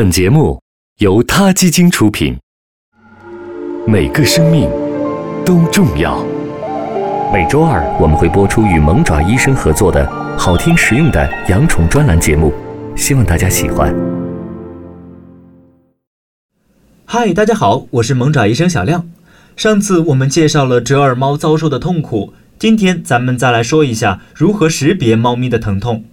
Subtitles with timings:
[0.00, 0.58] 本节目
[1.00, 2.34] 由他基金出品。
[3.86, 4.66] 每个生命
[5.44, 6.24] 都重要。
[7.30, 12.50] 每周二我们会播出与萌爪医生合作的好听实用的养宠专栏节目，
[12.96, 13.94] 希望大家喜欢。
[17.04, 19.06] 嗨，大家好，我是萌爪医生小亮。
[19.54, 26.04] 上次我们介绍了折耳猫遭受的痛苦，今天咱们再来说一下如何识别猫咪的疼痛。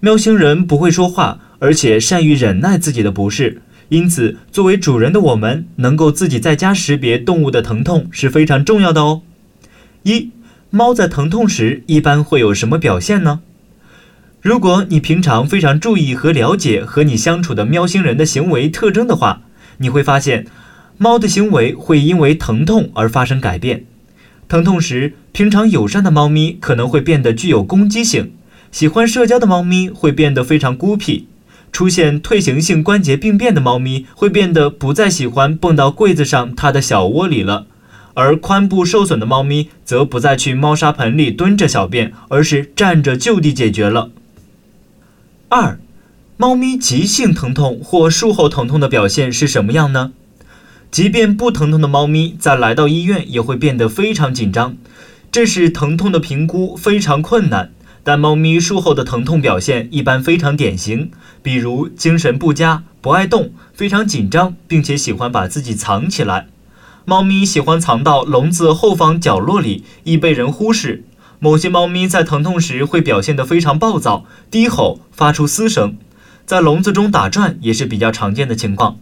[0.00, 9.22] 喵星人不会说话，而且善于忍耐自己的不适，因此作为主人的我们，能够自己在家识别动物的疼痛是非常重要的哦。
[10.02, 10.30] 一，
[10.70, 13.40] 猫在疼痛时一般会有什么表现呢？
[14.42, 19.42] 如果你平常非常注意和了解和你相处的喵星人的行为特征的话，
[19.78, 20.46] 你会发现，
[20.98, 23.84] 猫的行为会因为疼痛而发生改变。
[24.48, 28.32] 疼痛时，平常友善的猫咪可能会变得具有攻击性。
[28.70, 31.26] 喜欢社交的猫咪会变得非常孤僻，
[31.76, 37.66] 出现退行性关节病变的猫咪会变得不再喜欢蹦到柜子上它的小窝里了，
[38.14, 44.10] 而髋部受损的猫咪则不再去猫砂盆里蹲着小便，而是站着就地解决了。
[45.50, 45.78] 二，
[46.38, 50.12] 猫咪急性疼痛或术后疼痛的表现是什么样呢？
[50.90, 54.78] 即便不疼痛的猫咪在来到医院也会变得非常紧张，
[55.30, 57.72] 这使疼痛的评估非常困难。
[58.08, 61.10] 但猫咪术后的疼痛表现一般非常典型，
[61.42, 66.46] 比如精神不佳、不爱动、非常紧张，并且喜欢把自己藏起来。
[67.04, 71.02] 猫咪喜欢藏到笼子后方角落里，易被人忽视。
[71.40, 75.96] 某些猫咪在疼痛时会表现得非常暴躁，低吼，发出嘶声，
[76.44, 79.00] 在笼子中打转也是比较常见的情况。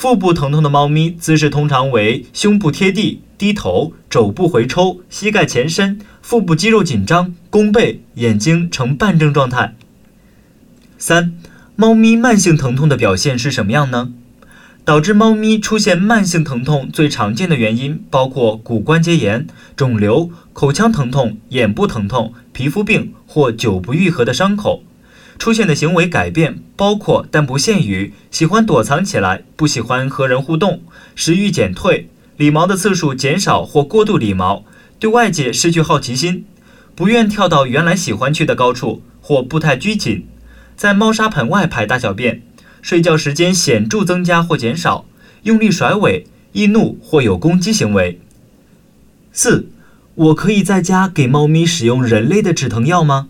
[0.00, 5.98] 腹部疼痛的猫咪姿势通常为胸部贴地、低头、肘部回抽、膝盖前伸。
[6.22, 9.76] 腹部肌肉紧张、弓背，眼睛呈半睁状态。
[10.96, 11.34] 三、
[11.76, 14.14] 猫咪慢性疼痛的表现是什么样呢？
[14.86, 24.82] 导致猫咪出现慢性疼痛最常见的原因包括骨关节炎、肿瘤、口腔疼痛、眼部疼痛、皮肤病或久不愈合的伤口。
[25.40, 30.82] 出现的行为改变包括但不限于喜欢躲藏起来、不喜欢和人互动、
[31.14, 34.66] 食欲减退、理毛的次数减少或过度理毛。
[34.98, 36.44] 对外界失去好奇心，
[36.94, 40.26] 不愿跳到原来喜欢去的高处，或步态拘谨，
[40.76, 42.42] 在猫砂盆外排大小便，
[42.82, 45.06] 睡觉时间显著增加或减少，
[45.44, 48.20] 用力甩尾，易怒或有攻击行为。
[49.32, 49.70] 四，
[50.14, 53.28] 我可以在家给猫咪使用人类的止疼药吗？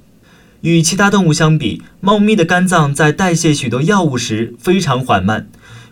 [0.62, 5.48] 与其他动物相比，猫咪的肝脏在代谢许多药物时非常缓慢，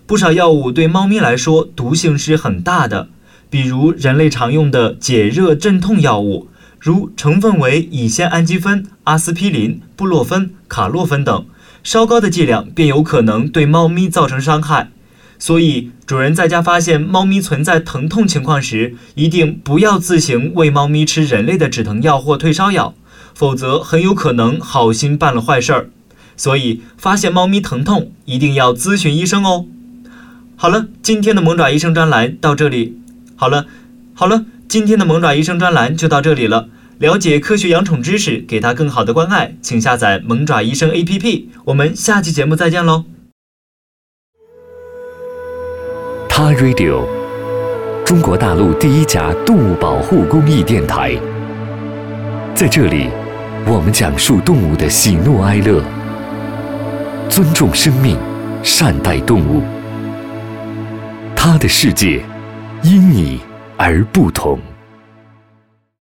[0.07, 3.09] 不少药物对猫咪来说毒性是很大的。
[3.51, 6.49] 比如人类常用的解热镇痛药物，
[6.79, 11.47] 如成分为乙酰氨基酚、阿司匹林、布洛芬、卡洛芬等，
[11.83, 14.91] 稍高的剂量便有可能对猫咪造成伤害。
[15.39, 22.95] 所以，主人在家发现猫咪存在疼痛情况时，一定不要自行喂猫咪吃人类的止疼药或退烧药，
[23.39, 25.91] 否则很有可能好心办了坏事儿。
[26.37, 29.67] 所以，发现猫咪疼痛一定要咨询医生哦。
[30.57, 32.99] 好了，今天的萌爪医生专栏到这里。
[33.37, 33.67] 好了，
[34.13, 36.69] 好了，今天的萌爪医生专栏就到这里了。
[36.99, 41.45] 了解科学养宠知识，给它更好的关爱，请下载萌爪医生 APP。
[41.67, 43.05] 我们下期节目再见喽。
[46.29, 47.05] 他 Radio，
[48.05, 51.17] 中国大陆第一家动物保护公益电台，
[52.55, 53.09] 在这里，
[53.71, 55.83] 我们讲述动物的喜怒哀乐，
[57.29, 58.17] 尊重生命，
[58.63, 59.63] 善待动物。
[61.37, 62.25] 它的世界。
[62.83, 63.41] 因你
[63.77, 64.57] 而不同。